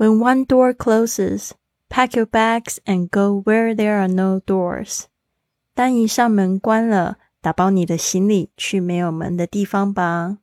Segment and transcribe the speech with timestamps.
[0.00, 1.52] When one door closes,
[1.90, 5.02] pack your bags and go where there are no doors.
[5.74, 10.38] 当一扇门关了，打包你的行李去没有门的地方吧。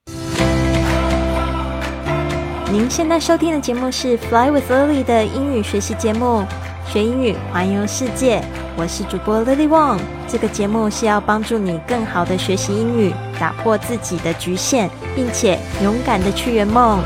[2.71, 6.45] 您现在收听的节目是《Fly with Lily》的英语学习节目，
[6.87, 8.43] 学英语环游世界。
[8.77, 9.99] 我是主播 Lily Wong。
[10.27, 17.01] 这个节目是要帮助你更好的学习英语，打破自己的局限，并且勇敢的去圆梦。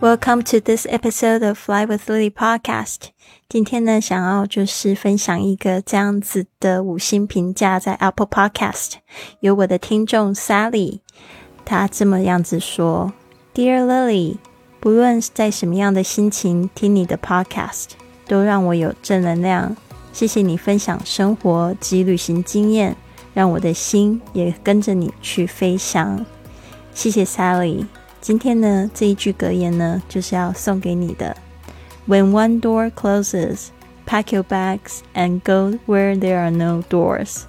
[0.00, 3.10] Welcome to this episode of Fly with Lily podcast。
[3.50, 8.94] 今天呢，想要就是分享一个这样子的五星评价，在 Apple Podcast
[9.40, 11.00] 有我的听众 Sally，
[11.66, 13.12] 她这么样子说
[13.54, 14.38] ：“Dear Lily，
[14.80, 17.88] 不论在什么样的心情听你的 podcast，
[18.26, 19.76] 都让我有正能量。
[20.14, 22.96] 谢谢你分享生活及旅行经验，
[23.34, 26.24] 让我的心也跟着你去飞翔。
[26.94, 27.84] 谢谢 Sally。”
[28.20, 31.34] 今天呢，这一句格言呢，就是要送给你的。
[32.06, 33.68] When one door closes,
[34.06, 37.44] pack your bags and go where there are no doors。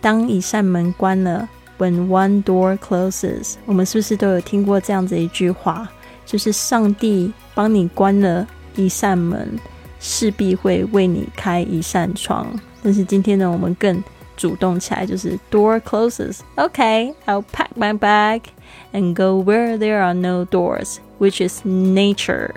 [0.00, 5.88] 当一扇门关了，When one door closes，我们是不是都有听过这样子一句话？
[6.26, 9.58] 就是上帝帮你关了一扇门，
[10.00, 12.48] 势必会为你开一扇窗。
[12.82, 14.02] 但是今天呢，我们更
[14.37, 22.49] 主动起来，就是 door closes。OK，I'll pack my bag。and go where there are no doors, which is nature，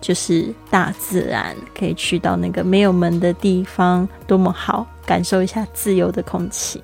[0.00, 6.82] 就是大自然，可以去到那个没有门的地方，多么好，感受一下自由的空气。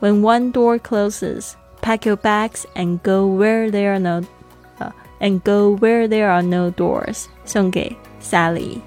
[0.00, 4.22] When one door closes, pack your bags and go where there are no,
[4.78, 7.24] uh, and go where there are no doors。
[7.44, 8.78] 送给 Sally。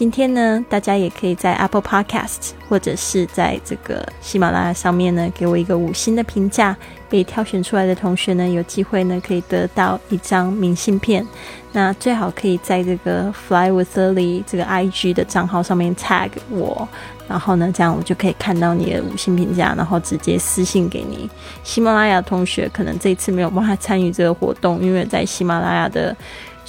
[0.00, 6.74] 今天呢，大家也可以在 Apple Podcast 或者是在这个喜马拉雅上面呢，给我一个五星的评价。
[7.10, 11.26] 被挑选出来的同学呢，有机会呢可以得到一张明信片。
[11.72, 16.88] 那最好可以在这个 Fly with Lily 这个 IG 的账号上面 tag 我，
[17.28, 21.28] 然后呢，这样我就可以看到你的五星评价，然后直接私信给你。
[21.62, 26.16] 喜马拉雅同学可能这次没有办法参与这个活动，因为在喜马拉雅的。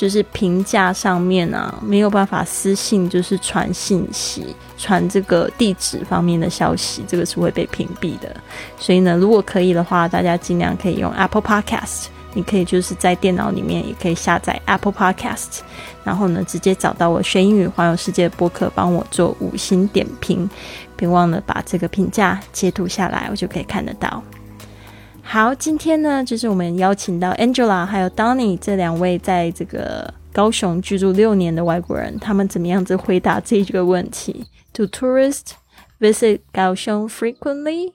[0.01, 4.43] 就是评价上面啊，没有办法私信，就是传信息、
[4.75, 8.35] 传这个地址方面的消息，这个是会被屏蔽的。
[8.79, 15.59] 所以呢，如果可以的话，大家尽量可以用 Apple Podcast，你可以就是在电脑里面也可以下载 Apple Podcast，
[16.03, 20.49] 然后呢，直接找到我学英语环游世界的播客，帮我做五星点评，
[20.95, 24.23] 别忘了把这个评价截图下来，我就可以看得到。
[25.31, 35.51] 好，今天呢，就是我们邀请到 Angela 还有 Donny 这两位在这个高雄居住六年的外国人，他们怎么样子回答这个问题？Do tourists
[36.01, 37.93] visit 高雄 frequently？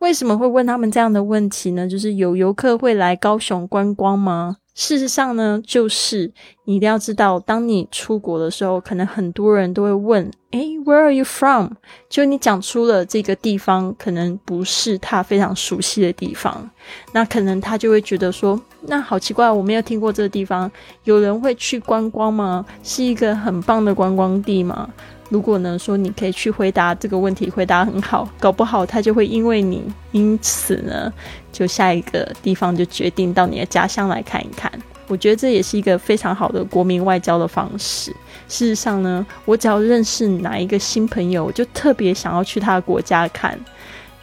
[0.00, 1.88] 为什么会问他们这样的问题呢？
[1.88, 4.58] 就是有游客会来高雄观光吗？
[4.74, 6.32] 事实上呢，就是
[6.64, 11.68] 你一定要知道，当你出国的时候，可能很多人都会问：“诶 w h e r e are you from？”
[12.10, 16.68] 就你讲出了这个地方，可能不是他非常熟悉的地方，
[17.12, 20.70] 那可能他就会觉得说：“那好奇怪，我没有听过这个地方，
[21.04, 22.66] 有人会去观光吗？
[22.82, 24.88] 是一个很棒的观光地吗？”
[25.34, 31.12] 如果呢说你可以去回答这个问题，回答很好，搞不好他就会因为你，因此呢，
[31.50, 34.70] 就下一个地方就决定到你的家乡来看一看。
[35.08, 38.12] 我觉得这也是一个非常好的国民外交的方式。
[38.46, 43.58] 事实上呢，我只要认识哪一个新朋友，我就特别想要去他的国家看。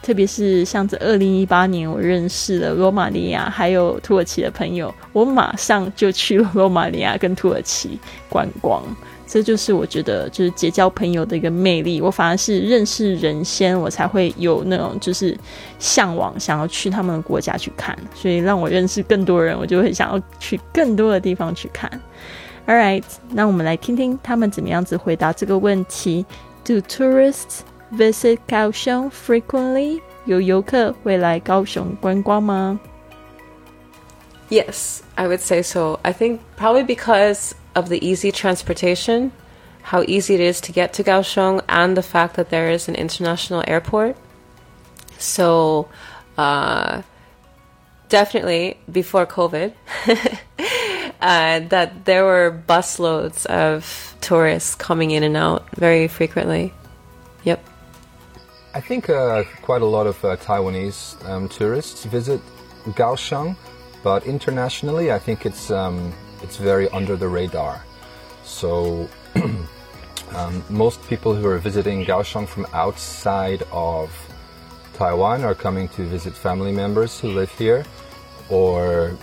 [0.01, 8.83] 特别是像这二零一八年，我认识了罗马尼亚还有土耳其的朋友，我马上就去了罗马尼亚跟土耳其观光。
[9.27, 12.01] 这就是我觉得就是结交朋友的一个魅力。
[12.01, 15.37] 我反而是认识人先，我才会有那种就是
[15.79, 17.97] 向往，想要去他们的国家去看。
[18.13, 21.89] 所以让我认识更多人，我就会想要去更多的地方去看。
[22.67, 26.25] All right，那我们来听听他们怎么样子回答这个问题
[26.65, 27.59] ：Do tourists
[27.92, 30.00] visit 高雄 frequently？
[30.24, 32.80] 有游客会来高雄观光吗？
[34.48, 35.98] Yes, I would say so.
[36.02, 39.30] I think probably because of the easy transportation,
[39.82, 42.94] how easy it is to get to Kaohsiung, and the fact that there is an
[42.94, 44.16] international airport.
[45.18, 45.88] So,
[46.36, 47.02] uh,
[48.08, 49.72] definitely before COVID,
[51.20, 56.72] uh, that there were busloads of tourists coming in and out very frequently.
[57.44, 57.64] Yep.
[58.73, 62.41] I think uh, quite a lot of uh, Taiwanese um, tourists visit
[62.85, 63.55] Kaohsiung,
[64.03, 67.83] but internationally, I think it's um, it's very under the radar.
[68.43, 69.09] So
[70.33, 74.09] Um, most people who are visiting Kaohsiung from outside of
[74.93, 77.83] Taiwan are coming to visit family members who live here,
[78.49, 79.17] or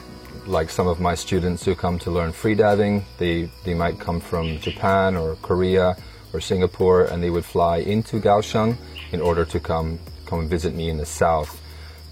[0.47, 4.59] like some of my students who come to learn freediving, they, they might come from
[4.59, 5.97] Japan or Korea
[6.33, 8.75] or Singapore and they would fly into Kaohsiung
[9.12, 11.60] in order to come, come and visit me in the south.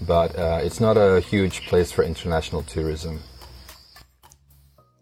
[0.06, 3.18] But uh, it's not a huge place for international tourism.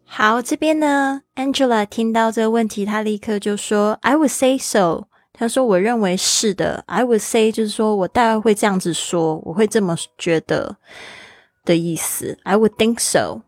[0.05, 10.77] 好，这边呢，Angela 听到这个问题，她立刻就说：“I would say so。”她说：“我认为是的。”I would say 就是说我大概会这样子说，我会这么觉得
[11.65, 12.39] 的意思。
[12.43, 13.43] I would think so.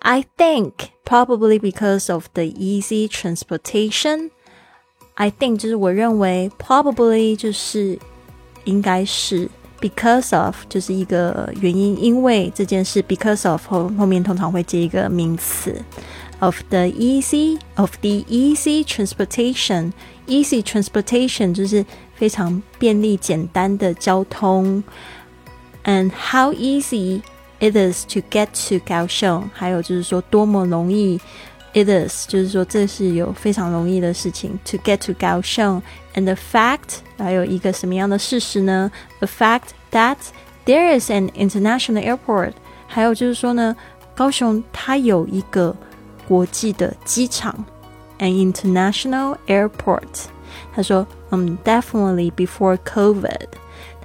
[0.00, 0.72] I think
[1.04, 4.30] probably because of the easy transportation.
[5.19, 7.99] I think 就是我认为，probably 就是
[8.63, 9.49] 应该是。
[9.81, 15.73] because of 就是一个原因，因为这件事，because of 后后面通常会接一个名词
[16.39, 19.93] ，of the easy of the easy transportation。
[20.27, 24.83] easy transportation 就是非常便利简单的交通
[25.85, 27.21] ，and how easy
[27.61, 31.17] it is to get to 高雄，还有就是说多么容易。
[31.72, 35.82] It is，就是说这是有非常容易的事情，to get to 高雄。
[36.14, 38.92] And the fact，还有一个什么样的事实呢？
[39.18, 40.18] The fact that
[40.64, 42.52] there is an international airport，
[42.86, 43.74] 还有就是说呢，
[44.14, 45.74] 高雄它有一个
[46.28, 47.64] 国际的机场，
[48.20, 50.26] an international airport。
[50.72, 53.48] 他说，嗯，definitely before COVID。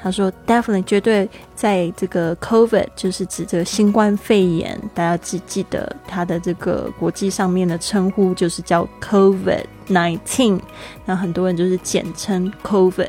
[0.05, 10.61] 他说，definitely 绝对在这个 COVID 就是指这个新冠肺炎，大家记记得它的这个国际上面的称呼就是叫 COVID nineteen，
[11.07, 13.09] 那很多人就是简称 COVID。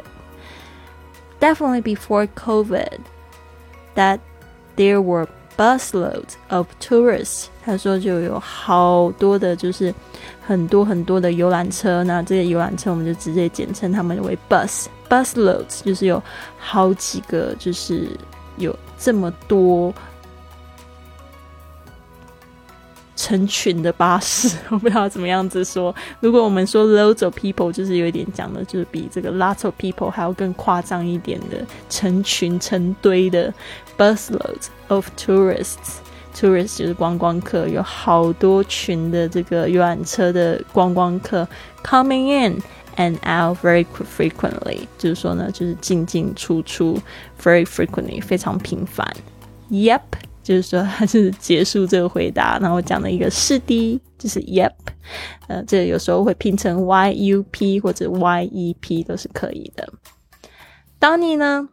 [1.42, 3.00] Definitely before COVID,
[3.96, 4.20] that
[4.78, 5.28] there were
[5.58, 7.48] busloads of tourists。
[7.66, 9.94] 他说就有好多的，就是
[10.48, 12.06] 很多很多的游览车。
[12.06, 14.86] 那这些游览车我们就直接简称他们为 bus。
[15.10, 16.22] Busloads 就是有
[16.58, 18.10] 好几个，就是
[18.58, 19.94] 有这么多。
[23.18, 25.96] 成群的巴士， 我不知道怎么样子说。
[26.20, 33.52] 如果我们说 loads of people，就是有一点讲的，就是比这个 lots of people 还要更夸张一点的，成群成堆的
[33.98, 36.00] busloads of tourists。
[36.36, 41.48] tourists 就是观光客，有好多群的这个游览车的观光客
[41.84, 42.62] coming in
[42.98, 43.86] and out very
[44.18, 47.00] frequently，就是说呢，就是进进出出
[47.42, 49.06] very frequently，非常频繁。
[49.70, 50.02] Yep。
[50.44, 54.74] 就是说，他是结束这个回答，然后讲了一个是的，就是 Yep，
[55.48, 59.92] 呃，这有时候会拼成 Y U P 或者 Y E P 都是可以的。
[61.00, 61.68] Donny 呢，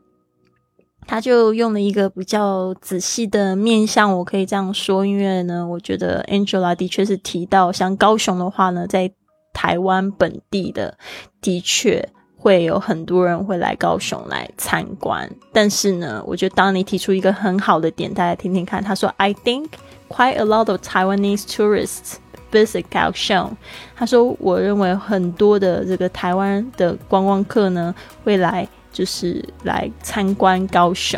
[1.07, 9.13] 他就用了一个比较仔细的面向，我可以这样说，因为呢，我觉得 Angela 的确是提到像高雄的话呢，在
[9.52, 10.96] 台湾本地的
[11.40, 12.08] 的确。
[12.37, 18.82] 会有很多人会来高雄来参观，但是呢，我觉得当你提出一个很好的点，大家听听看。
[18.82, 19.69] 他说：“I think
[20.08, 22.14] quite a lot of Taiwanese tourists
[22.50, 23.52] visit Kaohsiung。”
[23.94, 27.94] 他说：“我认为很多的这个台湾的观光客呢，
[28.25, 31.16] 会来就是来参观高雄。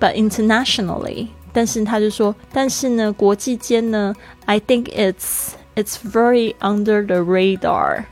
[0.00, 4.14] But internationally，但是他就说，但是呢，国际间呢
[4.46, 8.02] ，I think it's it's very under the radar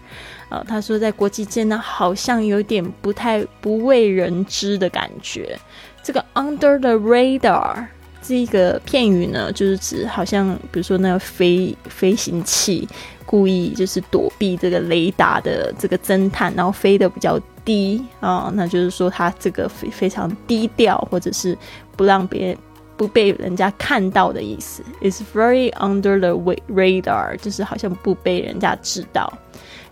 [0.49, 5.59] 啊。”他说，在国际间呢，好像有点不太不为人知的感觉。
[6.03, 7.85] 这个 under the radar
[8.23, 12.89] 这个片语呢，就是指好像比如说那个飞飞行器
[13.27, 21.57] 故意就是躲避这个雷达的这个侦探，然后飞得比较低啊，那就是说他这个非非常低调，或者是
[21.97, 22.59] 不让别人
[22.97, 24.83] 不被人家看到的意思。
[25.01, 26.35] It's very under the
[26.69, 29.33] radar，就是好像不被人家知道。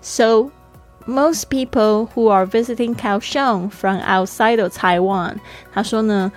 [0.00, 0.50] So
[1.06, 5.36] most people who are visiting Kaohsiung from outside of Taiwan，
[5.72, 6.30] 他说呢，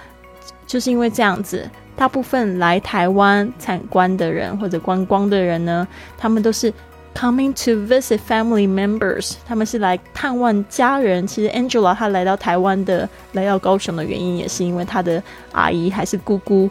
[0.66, 6.74] 就是因为这样子，大部分来台湾参观的人或者观光的人呢，他们都是
[7.16, 11.26] coming to visit family members，他们是来探望家人。
[11.26, 16.70] 其实 Angela 她来到台湾的，来到高雄的原因，也是因为她的阿姨还是姑姑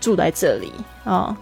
[0.00, 0.72] 住在这里
[1.04, 1.36] 啊。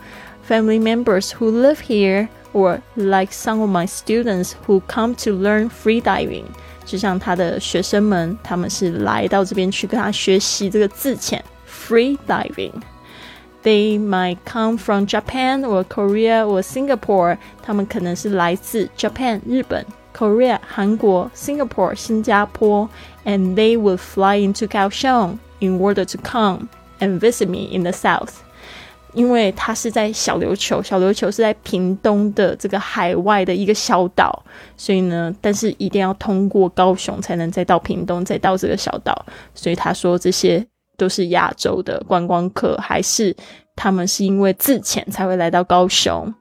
[0.49, 5.71] Family members who live here or like some of my students who come to learn
[5.71, 6.42] free diving，
[6.85, 12.73] 就像他的学生们，他们是来到这边去跟他学习这个自潜 free diving。
[13.64, 19.84] They might come from Japan or Korea or Singapore，他们可能是来自 Japan 日本、
[20.16, 22.88] Korea 韩国、Singapore 新加坡，
[23.25, 26.68] and they will fly into Kaohsiung in order to come
[27.00, 28.34] and visit me in the south。
[29.16, 34.44] 因为它是在小琉球，小琉球是在屏东的这个海外的一个小岛，
[34.75, 39.25] 所以呢，但是一定要通过高雄才能再到屏东，再到这个小岛。
[39.56, 40.68] 所以他说这些
[41.00, 43.35] 都是亚洲的观光客，还是
[43.75, 46.33] 他们是因为自潜才会来到高雄，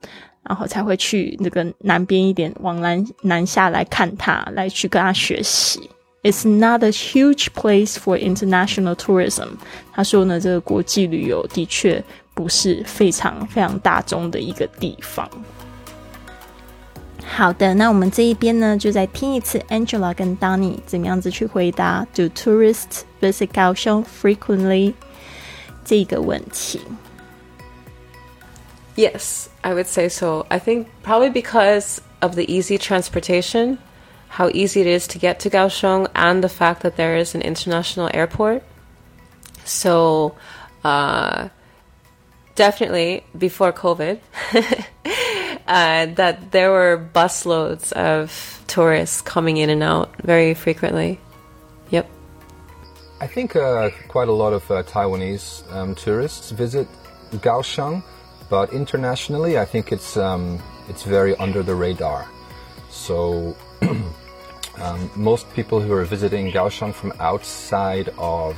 [0.44, 5.90] 然后才会去那个南边一点往南南下来看他，来去跟他学习。
[6.24, 9.48] It's not a huge place for international tourism。
[9.94, 12.04] 他说呢，这个国际旅游的确。
[12.36, 15.30] 不是非常非常大众的一个地方。
[17.29, 24.95] 好的，那我们这一边呢，就再听一次 Angela 跟 Danny 怎么样子去回答 Do tourists visit Kaohsiung frequently
[25.85, 26.81] 这个问题。
[28.97, 30.47] Yes, I would say so.
[30.49, 33.79] I think probably because of the easy transportation,
[34.29, 37.41] how easy it is to get to Kaohsiung, and the fact that there is an
[37.43, 38.63] international airport.
[39.65, 40.35] So,
[40.85, 41.49] uh,
[42.55, 44.19] definitely before COVID,
[45.70, 51.20] uh, that there were busloads of tourists coming in and out very frequently.
[51.92, 52.10] Yep.
[53.22, 56.88] I think uh, quite a lot of uh, Taiwanese um, tourists visit
[57.32, 58.04] Kaohsiung,
[58.50, 60.60] but internationally, I think it's um,
[60.90, 62.28] it's very under the radar.
[62.90, 63.56] So.
[64.82, 68.58] um, most people who are visiting Kaohsiung from outside of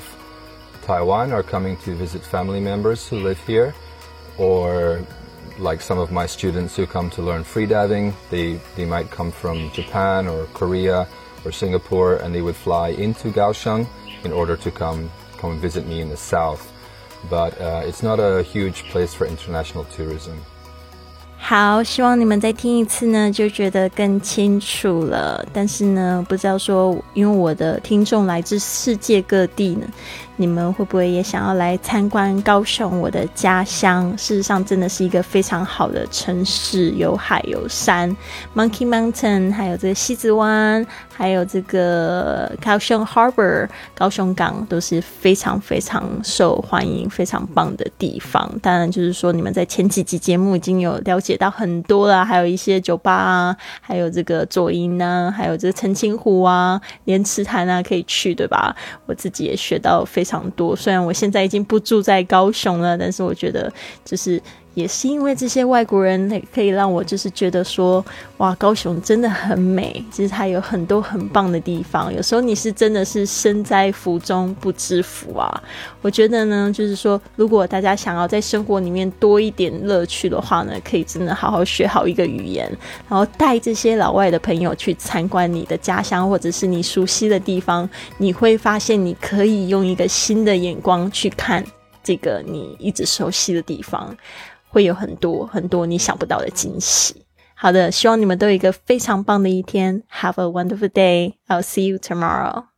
[0.82, 3.76] Taiwan are coming to visit family members who live here
[4.38, 5.06] or
[5.62, 9.72] like some of my students who come to learn freediving, they, they might come from
[9.72, 11.08] Japan or Korea
[11.46, 13.88] or Singapore and they would fly into Kaohsiung
[14.24, 16.74] in order to come, come visit me in the south.
[17.30, 20.42] But uh, it's not a huge place for international tourism.
[21.44, 25.44] 好，希望你们再听一次呢，就觉得更清楚了。
[25.52, 29.86] 但是呢，不知道说，因为我的听众来自世界各地呢，
[30.38, 34.16] 你们会不会也想要来参观高雄，我的家乡？
[34.18, 38.16] 事实上，真的是一个非常好的城市，有海有山
[38.56, 48.50] ，Monkey Mountain，还有这个西子湾，还有这个高雄 Harbor，高雄港都是非常非常受欢迎、非常棒的地方。
[48.62, 51.31] 当然，就是说你们在前几集节目已经有了解。
[51.32, 58.76] 写到很多啦，还有一些酒吧啊，还有这个左营呢，还有这个澄清湖啊，莲池潭啊，可以去，对吧？
[59.06, 60.76] 我自己也学到非常多。
[60.76, 63.72] 虽然我现在已经不住在高雄了，但是我觉得
[64.04, 64.42] 就是。
[64.74, 68.04] 也是因为这些外国人，可以让我就是觉得说，
[68.38, 70.04] 哇，高雄真的很美。
[70.10, 72.14] 其实它有很多很棒的地方。
[72.14, 75.64] 有时候你是真的是身在福中不知福啊。
[76.02, 82.72] 我觉得呢，就是说，如果大家想要在生活里面多一点乐趣的话呢，可以真的好好学好一个语言，
[83.10, 91.62] 然后带这些老外的朋友去参观你的家乡或者是你熟悉的地方，你会发现你可以用一个新的眼光去看
[92.04, 94.16] 这个你一直熟悉的地方。
[94.72, 97.26] 会有很多很多你想不到的惊喜。
[97.54, 100.02] 好的，希望你们都有一个非常棒的一天。
[100.10, 101.34] Have a wonderful day.
[101.48, 102.71] I'll see you tomorrow.